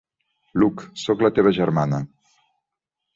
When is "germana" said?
1.57-1.99